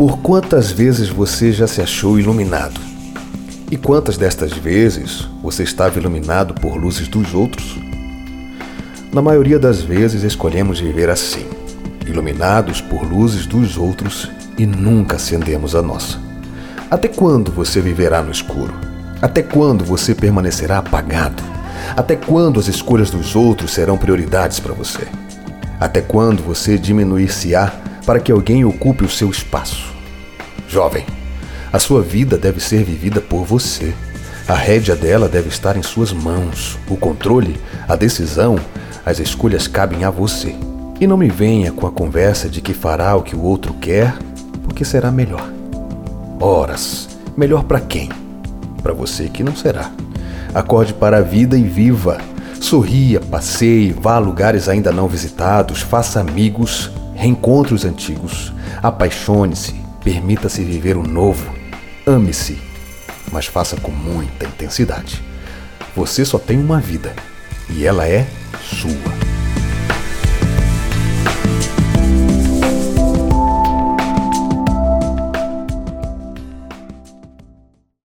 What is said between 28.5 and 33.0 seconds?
ocupe o seu espaço? Jovem, a sua vida deve ser